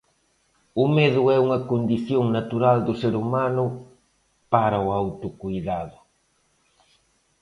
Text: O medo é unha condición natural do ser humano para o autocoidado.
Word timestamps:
O 0.83 0.85
medo 0.97 1.21
é 1.35 1.37
unha 1.45 1.59
condición 1.71 2.23
natural 2.37 2.77
do 2.87 2.93
ser 3.01 3.13
humano 3.21 3.63
para 4.53 4.77
o 4.85 4.87
autocoidado. 5.01 5.97